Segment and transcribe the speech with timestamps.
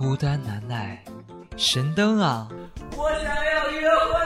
[0.00, 1.04] 孤单难耐，
[1.58, 2.48] 神灯啊！
[2.96, 4.16] 我想要约会。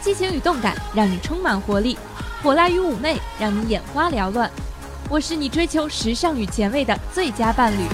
[0.00, 1.98] 激情与动感让你充满活力，
[2.42, 4.50] 火辣与妩媚让你眼花缭乱。
[5.10, 7.86] 我是你追求时尚与前卫的最佳伴侣。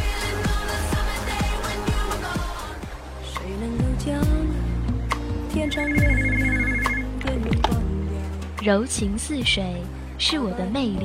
[8.70, 9.82] 柔情似水
[10.16, 11.04] 是我的魅力，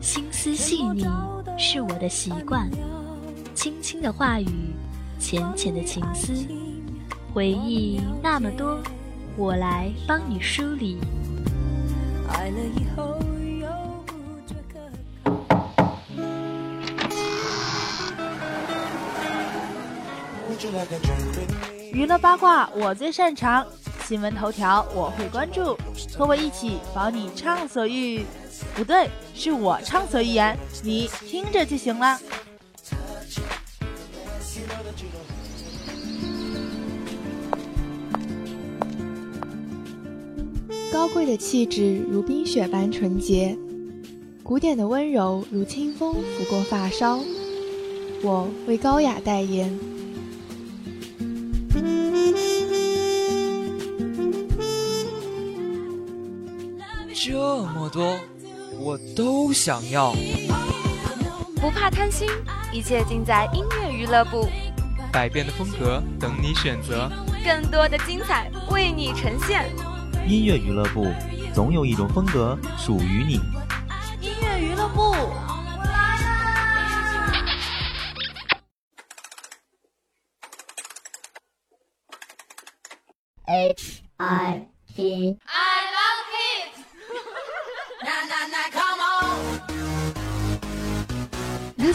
[0.00, 1.04] 心思细腻
[1.58, 2.70] 是我的习惯，
[3.54, 4.46] 轻轻的话语，
[5.18, 6.32] 浅浅的情思，
[7.34, 8.78] 回忆那么多，
[9.36, 10.96] 我来帮你梳理。
[12.32, 13.18] 爱了以后
[13.60, 13.68] 又
[14.06, 14.80] 不觉可
[21.92, 23.66] 娱乐八卦我最擅长，
[24.10, 25.78] 新闻头条我会关注，
[26.18, 28.24] 和我一起保你畅所欲。
[28.74, 32.18] 不对，是我畅所欲言，你听着就行了。
[40.92, 43.56] 高贵的气质如冰雪般纯洁，
[44.42, 47.20] 古典的温柔如清风拂过发梢。
[48.24, 49.99] 我为高雅代言。
[57.22, 58.18] 这么多，
[58.78, 60.14] 我都想要。
[61.56, 62.26] 不怕贪心，
[62.72, 64.48] 一切尽在音乐娱乐部，
[65.12, 67.10] 百变的风格等你选择。
[67.44, 69.68] 更多的精彩为你呈现。
[70.26, 71.12] 音乐娱乐部，
[71.52, 73.34] 总有一种风格属于你。
[74.22, 75.14] 音乐娱乐部。
[83.44, 85.36] H I P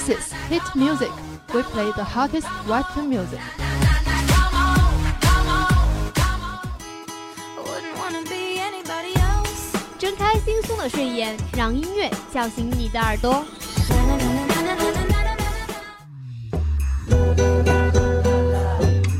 [0.06, 1.10] This is Hit Music.
[1.52, 3.40] We play the hottest rock music.
[7.58, 9.74] Wouldn't wanna be anybody else.
[9.98, 13.44] 睁开惺忪的睡眼，让音乐叫醒你的耳朵。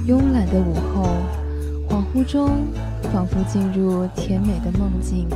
[0.06, 1.18] 慵懒的午后，
[1.90, 2.68] 恍惚中
[3.12, 5.28] 仿佛进入甜美的梦境。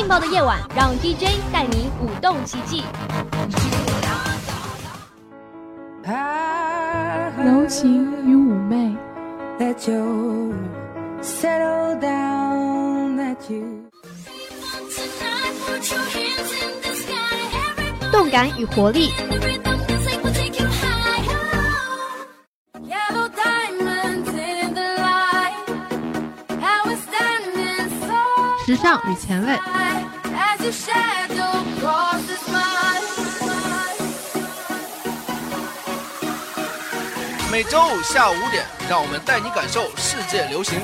[0.00, 2.82] 劲爆的夜晚让 dj 带你舞动奇迹。
[7.44, 8.96] 柔情与妩媚。
[18.10, 19.10] 动感与活力。
[28.64, 29.89] 时尚与前卫。
[37.50, 40.78] 每周五下午五点，让我们带你感受世界流行。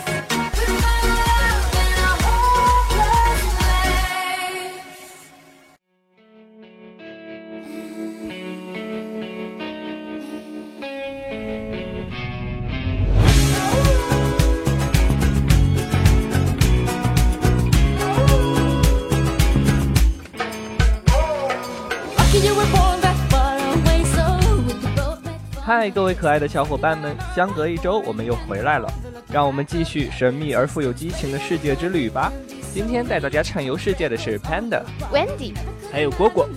[25.78, 28.90] 嗨，各位可爱的小伙伴们，相隔一周，我们又回来了，
[29.30, 32.32] 让我们继续神秘而富有激情的世界之旅吧。
[32.72, 35.52] 今天带大家畅游世界的是 Panda，Wendy。
[35.92, 36.48] 还有果果。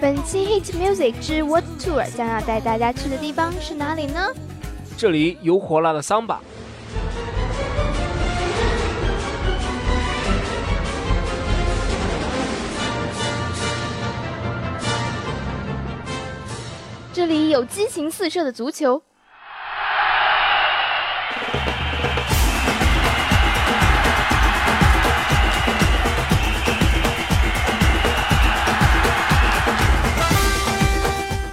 [0.00, 4.28] 本期 Hit Music 之 What Tour 将要带大家去的地方是哪里呢？
[4.96, 6.40] 这里有火辣的桑巴，
[17.12, 19.02] 这里有激情四射的足球，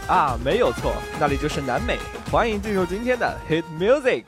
[0.08, 1.98] 啊，没有错，那里就是南美。
[2.32, 4.26] 欢迎进入今天的 Hit Music。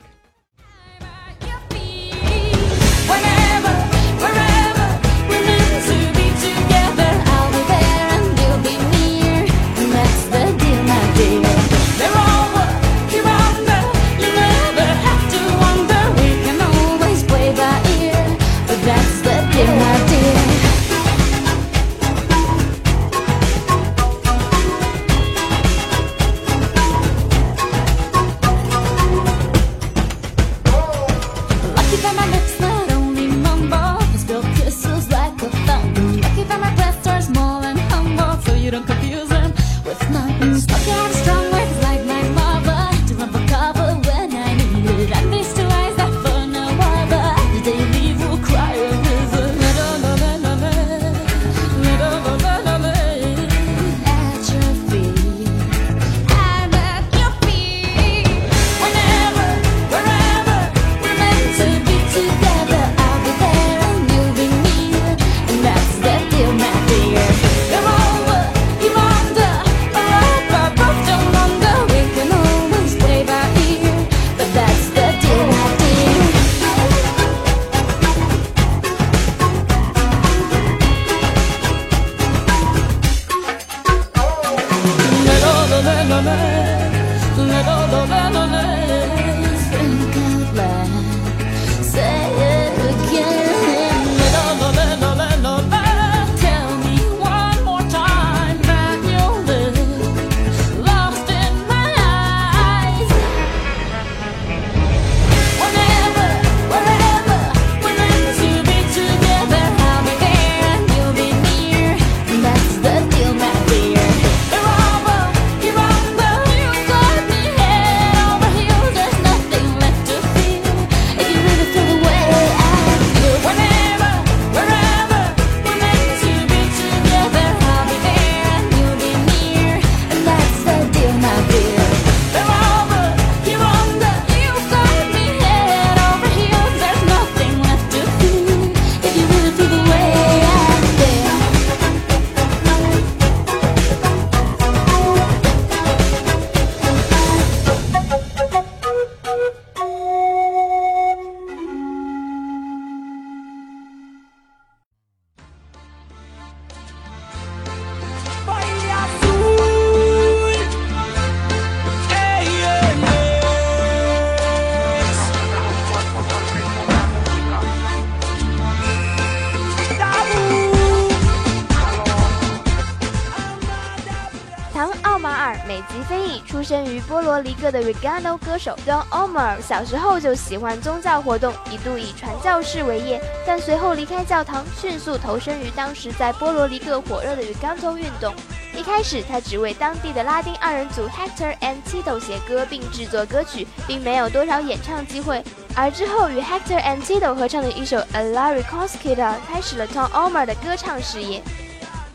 [177.90, 188.32] Regano 歌手 Don Omar，小时候就喜欢宗教活动，一度以传教士为业，但随后离开教堂，迅速投身于当时在波罗黎各火热的 Regano 运动。
[188.76, 195.42] 一开始，他只为当地的拉丁二人组 Hector and Tito 写歌并制作歌曲，并没有多少演唱机会。
[195.74, 199.16] 而之后与 Hector and Tito 合唱的一首《A La Reconquista》
[199.48, 201.42] 开始了 Tom Omar 的歌唱事业。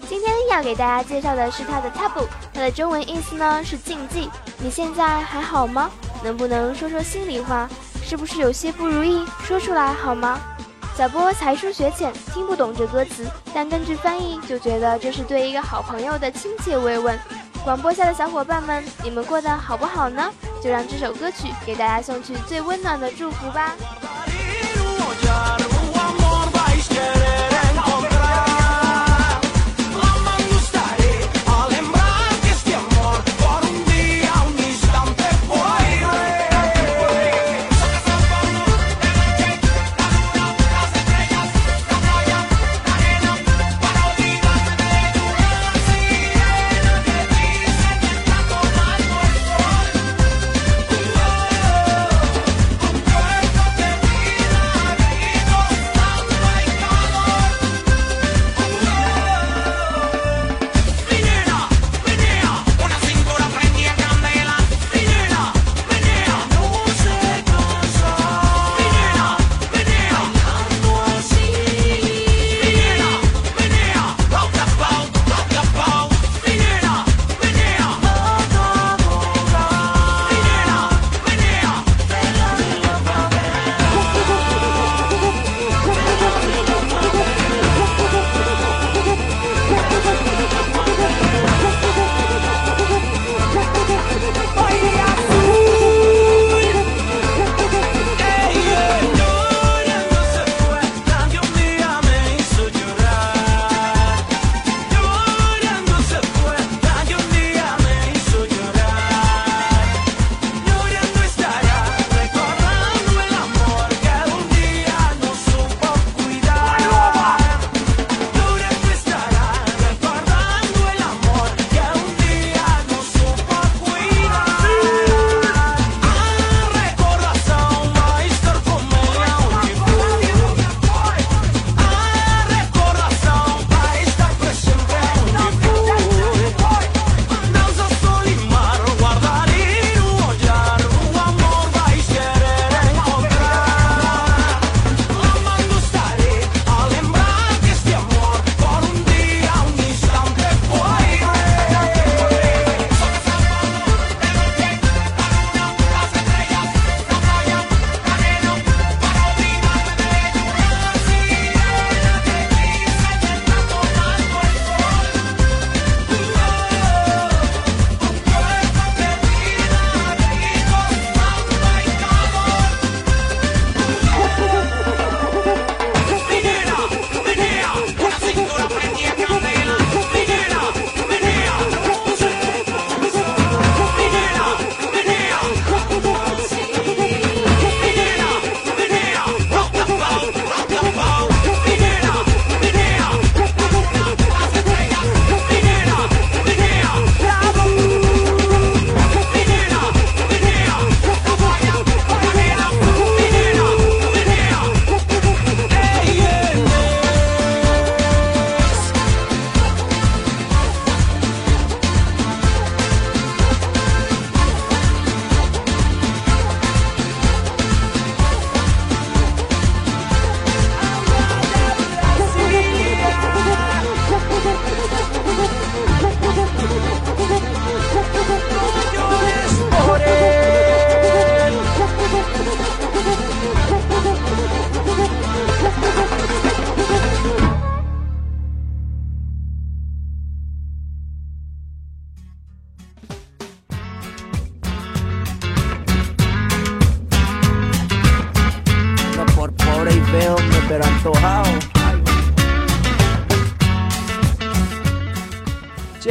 [0.07, 4.29] 今天要给大家介绍的是它的 Taboo，它的中文意思呢是禁忌。
[4.59, 5.89] 你现在还好吗？
[6.23, 7.67] 能不能说说心里话？
[8.03, 9.25] 是不是有些不如意？
[9.43, 10.39] 说出来好吗？
[10.95, 17.17] 小波才疏学浅，听不懂这歌词，但根据翻译就觉得这是对一个好朋友的亲切慰问。
[17.63, 20.31] 广播下的小伙伴们，你们过得好不好呢？
[20.63, 23.75] 就让这首歌曲给大家送去最温暖的祝福吧。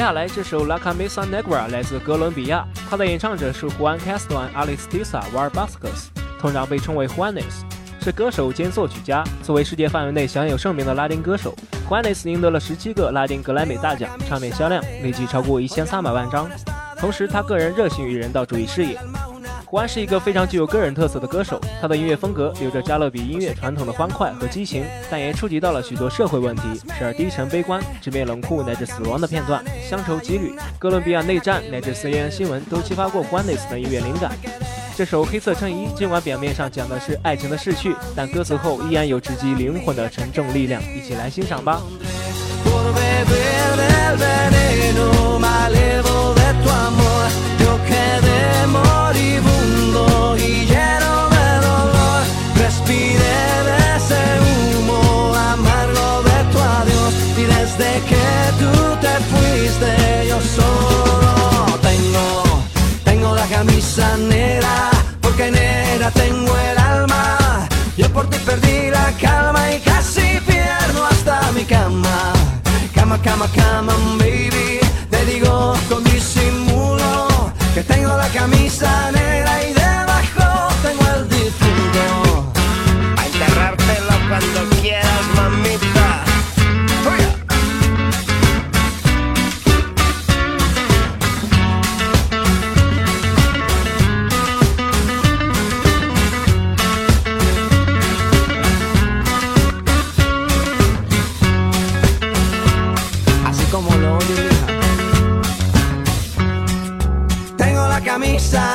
[0.04, 6.08] 接下来这首《La Camisa Negra》来自哥伦比亚，它的演唱者是 Juan Castro Alistisa Warbascos，
[6.38, 7.62] 通常被称为 Juanes，
[8.02, 9.25] 是歌手兼作曲家。
[9.42, 11.56] 作为世界范围内享有盛名的拉丁歌手
[11.88, 16.50] ，Juanes 赢得了十七个拉丁格莱美大奖，唱片销量累计超过一千三百万张。
[16.99, 18.99] 同时，他个人热心于人道主义事业。
[19.75, 26.62] 关是一个非常具有个人特色的歌手，他的音乐风格有着加勒比音乐传统的欢快和激情，但也触及到了许多社会问题，
[26.97, 34.31] 时而低沉悲观，直面冷酷乃至死亡的片段，乡愁羁旅、哥伦比亚内战乃至 CNN 新闻都激发过关内斯的音乐灵感。
[34.97, 41.83] 这首《黑色衬衣》尽管表面上讲的是爱情的逝去，但歌词后依然有直击灵魂的沉重力量，一起来欣赏吧。
[63.96, 64.90] La camisa negra.
[65.20, 67.68] Porque negra tengo el alma.
[67.96, 72.32] Yo por ti perdí la calma y casi pierdo hasta mi cama.
[72.94, 74.80] Cama, cama, cama, baby.
[75.10, 77.28] Te digo con disimulo
[77.74, 79.10] que tengo la camisa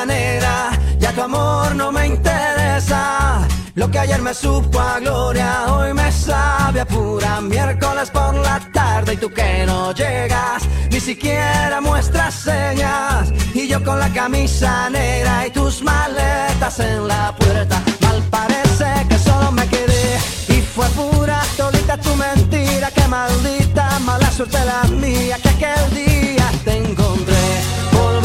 [0.05, 3.47] negra, ya tu amor no me interesa.
[3.75, 8.59] Lo que ayer me supo a gloria, hoy me sabe a pura miércoles por la
[8.73, 9.13] tarde.
[9.13, 13.31] Y tú que no llegas, ni siquiera muestras señas.
[13.53, 19.17] Y yo con la camisa negra y tus maletas en la puerta, mal parece que
[19.17, 20.17] solo me quedé.
[20.49, 26.51] Y fue pura todita tu mentira, que maldita mala suerte la mía, que aquel día
[26.65, 27.45] te encontré.
[27.91, 28.21] Por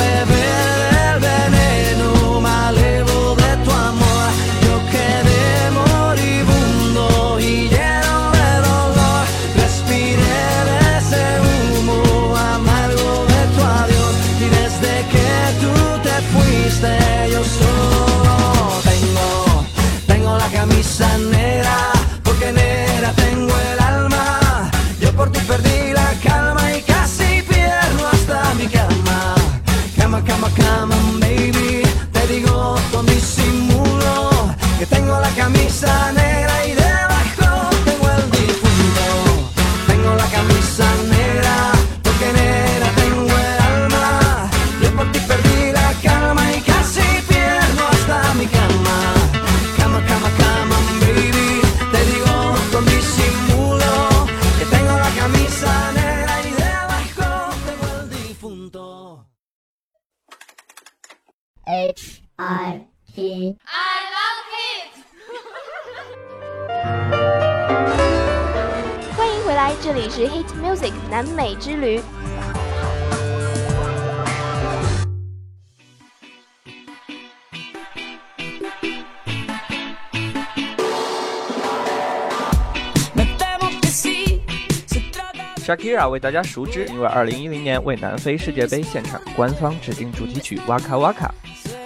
[85.64, 91.14] Shakira 为大家熟知，因为2010年为南非世界杯现场官方指定主题曲《Waka Waka》。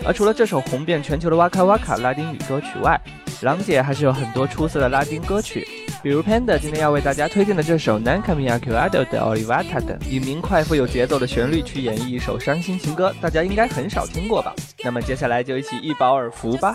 [0.04, 3.00] 而除了这首红遍全球的《Waka Waka》拉丁语歌曲外，
[3.42, 5.64] 郎姐还是有很多出色的拉丁歌曲，
[6.02, 14.52] 比如 Panda 今天要为大家推荐的这首《Nan Camia Cuado de Olivata》等，以明快富有节奏的旋律去演绎一首伤心情歌，大家应该很少听过吧？
[14.82, 16.74] 那么接下来就一起一饱耳福吧。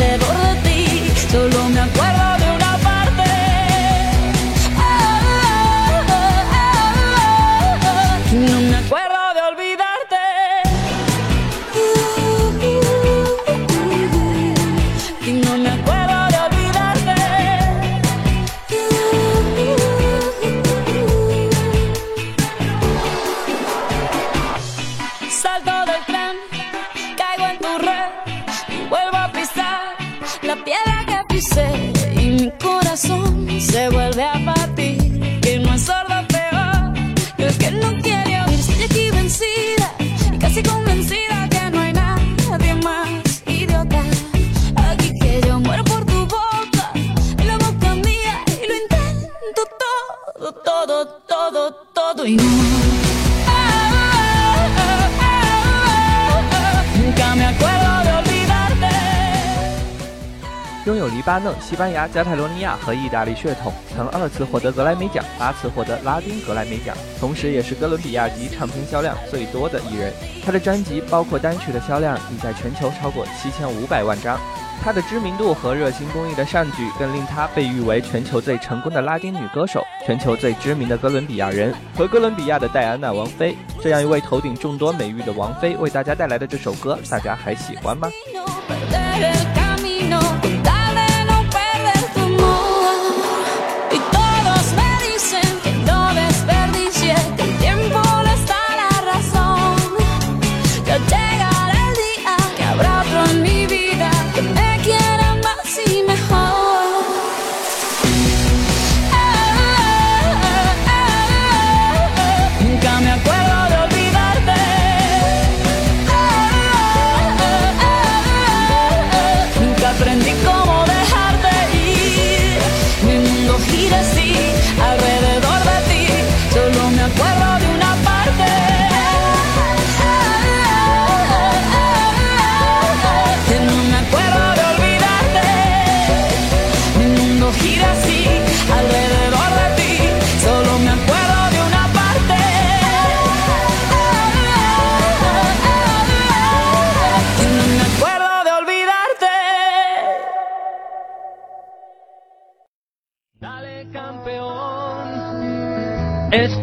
[61.71, 70.11] 西班牙、加泰罗尼亚和意大利血统，曾二次获得格莱美奖，八次获得拉丁格莱美奖，同时也是哥伦比亚籍唱片销量最多的艺人。
[70.45, 74.37] 他的专辑包括单曲的销量已在全球超过七千五百万张。
[74.83, 83.55] 他的知名度和热心公益的善举，更令他被誉为全球最成功的拉丁女歌手，全球最知名的哥伦比亚人和哥伦比亚的戴安娜王妃。
[83.79, 88.09] 这样一位头顶众多美誉的王妃，为大家带来的这首歌，大家还喜欢吗？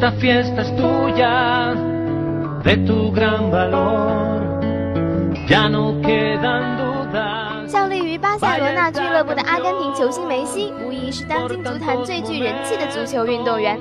[0.09, 1.75] Esta fiesta es tuya,
[2.65, 4.41] de tu gran valor,
[5.47, 7.69] ya no quedan dudas.
[7.69, 13.79] 效力于巴塞罗那俱乐部的阿根廷球星梅西，无疑是当今足坛最具人气的足球运动员。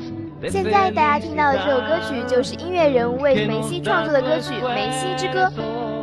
[0.49, 5.45] 现在大家听到的这首歌曲，就是音乐人为梅西创作的歌曲《梅西之歌》。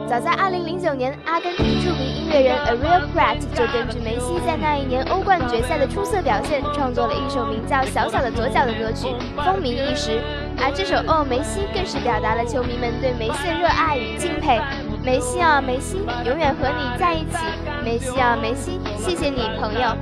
[0.09, 10.21] 早在2009年，阿根廷著名音乐人 Ariel Pratt 就根据梅西在那一年欧冠决赛的出色表现，创作了一首名叫《小小的左脚》的歌曲，风靡一时。
[10.59, 14.61] 而这首《哦梅西》更是表达了球迷们对梅西的热爱与敬佩。
[15.03, 17.39] 梅西啊梅西，永远和你在一起。
[17.83, 19.97] 梅西啊梅西，谢谢你朋友。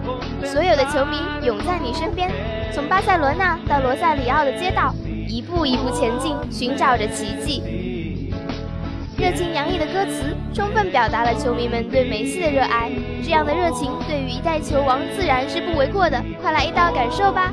[0.44, 2.30] 所有的球迷永在你身边，
[2.72, 4.92] 从巴塞罗那到罗萨里奥的街道，
[5.28, 7.62] 一步一步前进，寻找着奇迹。
[9.22, 12.90] 热情洋溢的歌词，充分表达了球迷们对梅西的热爱。
[13.22, 16.20] 这样的热情，对于一代球王自然是不为过的。
[16.42, 17.52] 快来一道感受吧！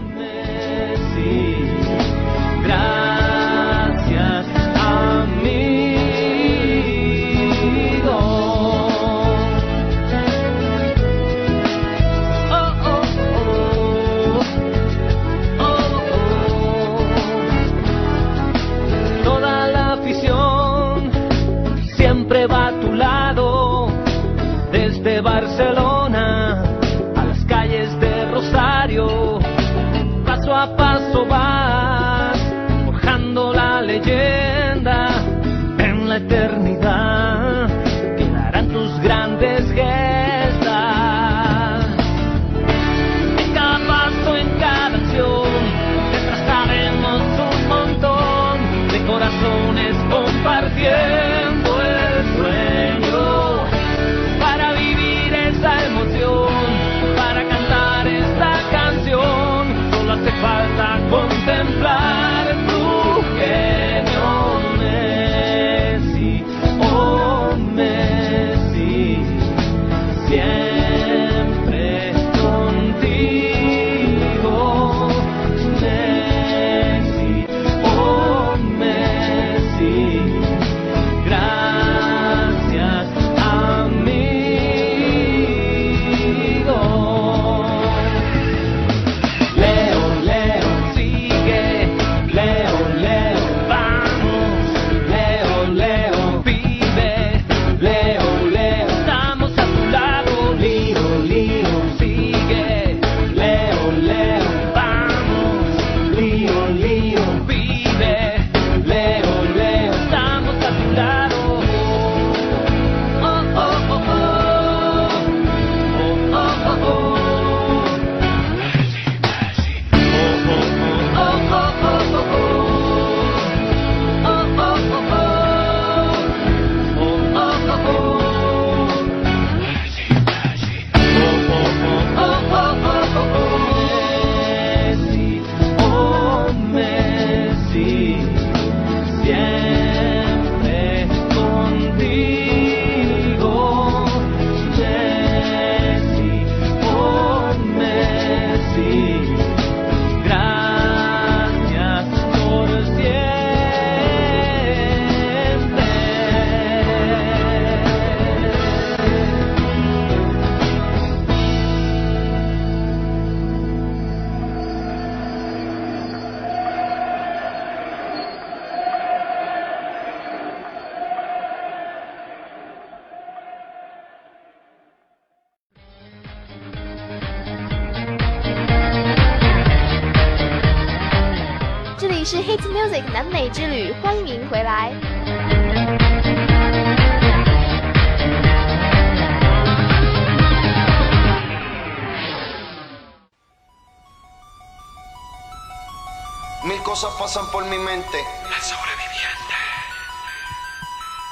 [196.99, 198.19] Cosas pasan por mi mente.
[198.19, 199.55] El sobreviviente.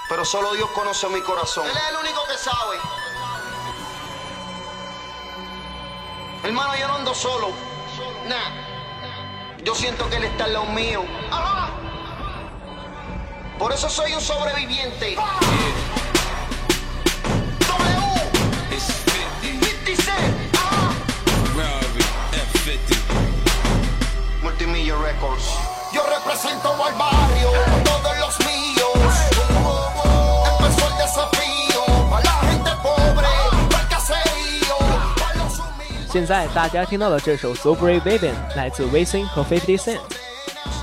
[0.08, 1.66] Pero solo Dios conoce mi corazón.
[1.66, 2.78] Él es el único que sabe.
[6.44, 7.50] Hermano, yo no ando solo.
[8.28, 9.66] Nah.
[9.66, 11.04] Yo siento que Él está al lado mío.
[13.60, 15.16] Por eso soy un sobreviviente.
[15.16, 15.28] W.
[19.42, 20.37] 50
[36.10, 40.00] 现在大家听到的这首《So Brave Baby》来自 Wisin 和 Fifty Cent。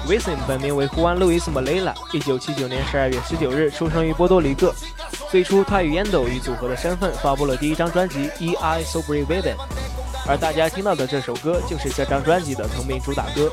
[0.07, 4.75] Wisin 本名为胡安·路易斯·莫雷拉，一九七九年十二月十九日出生于波多黎各。
[5.31, 8.85] 最初，他以 Yendo 与组合的身份发布了第一张专辑《E.I.
[8.85, 9.51] So Brave Baby》，
[10.29, 13.51] 而大家听到的这首歌就是这张专辑的同名主打歌。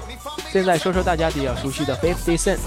[0.52, 2.60] 现在说说大家比较熟悉的 Fifty Cent。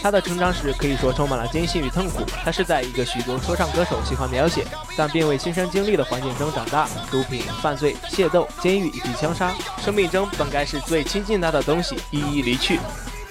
[0.00, 2.22] 他的成长史可以说充满了艰辛与痛苦。
[2.44, 4.64] 他是在一个许多说唱歌手喜欢描写，
[4.96, 9.52] 但并未亲身经历的环境中长大，毒品、犯罪、械斗、监狱以及枪杀，
[9.84, 12.78] 生命中本该是最亲近他的东西一一离去。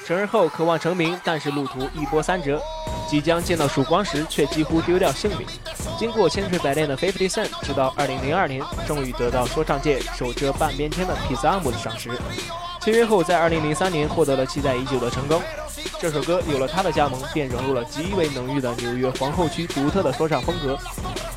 [0.05, 2.61] 成人后渴望成名，但是路途一波三折，
[3.07, 5.47] 即将见到曙光时，却几乎丢掉性命。
[5.97, 12.11] 经过千锤百炼的 Fifty Cent，直到2002年，终于得到说唱界手遮半边天的皮斯阿姆的赏识。
[12.89, 15.39] 签约后，在2003年获得了期待已久的成功。
[15.99, 20.75] 这首歌有了他的加盟，便融入了极为浓郁的纽约皇后区独特的说唱风格，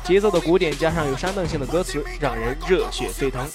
[0.03, 3.47] 节奏的鼓点加上有煽动性的歌词，让人热血沸腾。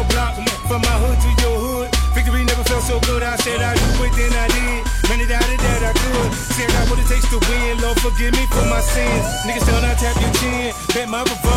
[0.00, 0.34] Your block.
[0.68, 1.88] From my hood to your hood.
[2.14, 3.22] Victory never felt so good.
[3.22, 4.80] I said I do it, then I did.
[5.30, 6.32] Out of that I could.
[6.58, 7.80] Said I what it takes to win.
[7.82, 9.26] Lord, forgive me for my sins.
[9.46, 10.74] Niggas tell I tap your chin.
[10.94, 11.49] Bet my revolver.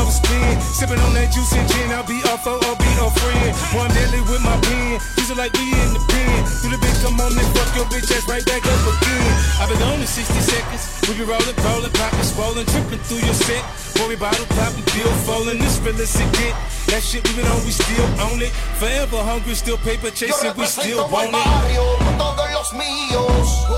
[0.74, 1.94] Sipping on that juice and gin.
[1.94, 3.54] I'll be off or be a friend.
[3.78, 4.98] One deadly with my pen.
[5.22, 6.42] Use it like we in the pen.
[6.66, 9.32] Do the bitch come on and fuck your bitch ass right back up again.
[9.62, 10.82] I've been on in 60 seconds.
[11.06, 13.62] We be rolling, rolling, pockets swollen, tripping through your set.
[14.02, 15.62] Boy, we bottle popping, bill falling.
[15.62, 16.58] This real as get.
[16.90, 18.50] That shit we been on, we still own it.
[18.82, 22.54] Forever hungry, still paper chasing, we still want it.
[22.64, 23.73] los míos.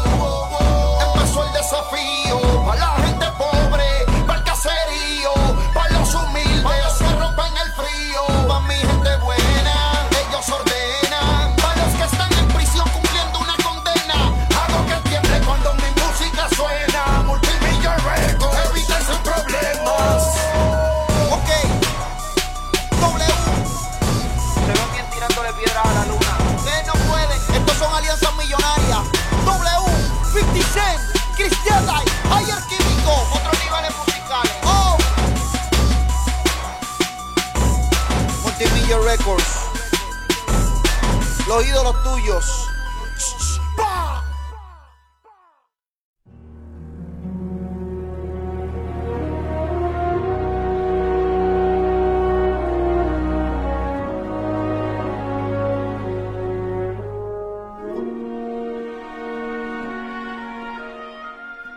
[41.48, 42.75] Los ídolos tuyos.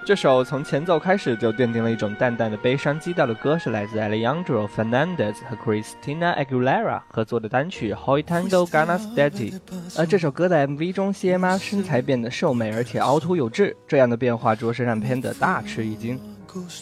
[0.09, 9.53] 这首从前奏开始就奠定了一种淡淡的悲伤基调的歌，是来自 Alejandro Fernandez 和 Christina Aguilera 合作的单曲《Hoy Tango Ganas de Ti》。
[9.99, 16.19] 而这首歌的 MV 中，谢妈身材变得瘦美，而且凹凸有致，这样的变化着实让片的大吃一惊。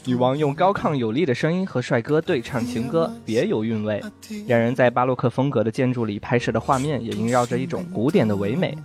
[0.05, 4.01] 女王用高亢有力的声音和帅哥对唱情歌，别有韵味。
[4.47, 8.79] 两人在巴洛克风格的建筑里拍摄的画面，也萦绕着一种古典的唯美。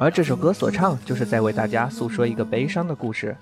[0.00, 3.36] 而这首歌所唱就是在为大家诉说一个悲伤的故事。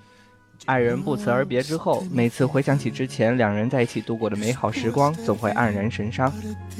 [0.65, 6.29] 爱人不辞而别之后每次回想起之前两人在一起度过的美好时光总会黯然神伤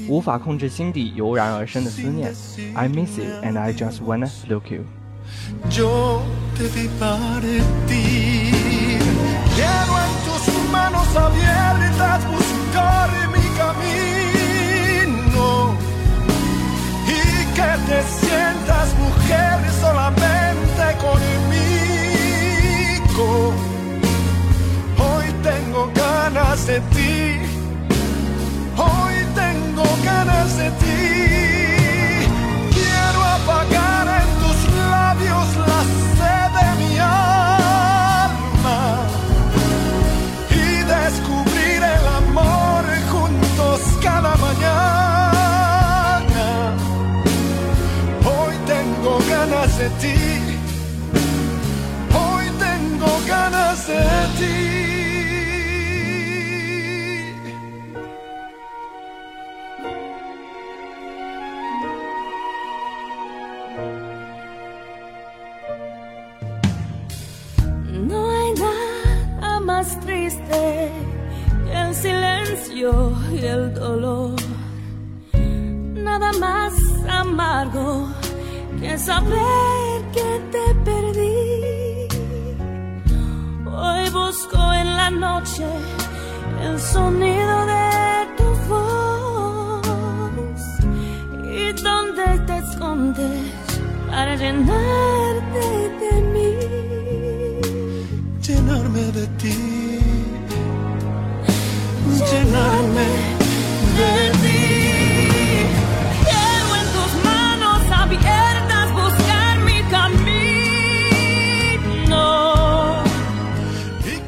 [0.06, 2.30] 无法控制心底油然而生的思念。
[2.74, 4.84] I miss you and i just wanna look you.
[17.60, 21.68] que te sientas mujer solamente conmigo.
[24.98, 27.38] Hoy tengo ganas de ti.
[28.76, 31.59] Hoy tengo ganas de ti.
[53.90, 54.19] still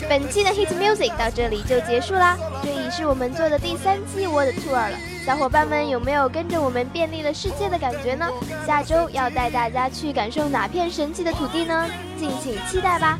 [0.09, 4.97] 本期的 Hit Music 到这里就结束啦，这已是我们做的第三期 World Tour 了。
[5.25, 8.29] 小伙伴们有没有跟着我们遍历了世界的感觉呢？
[8.67, 11.89] 下周要带大家去感受哪片神奇的土地呢？
[12.19, 13.19] 敬请期待吧！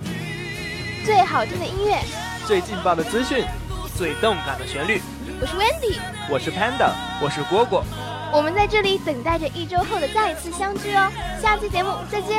[1.05, 1.99] 最好听的音乐，
[2.47, 3.45] 最劲爆的资讯，
[3.97, 5.01] 最动感的旋律。
[5.41, 6.91] 我是 Wendy，我是 Panda，
[7.21, 7.83] 我是蝈蝈。
[8.33, 11.11] 我们在这里等待着一周后的再次相聚哦。
[11.41, 12.39] 下期节目再见。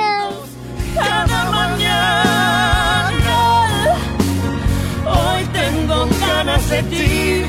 [5.87, 7.43] Tengo ganas de ti.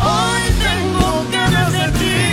[0.00, 2.23] Hoy tengo ganas de ti.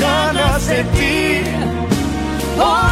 [0.00, 1.42] Ganas de ti.
[2.60, 2.87] Hoy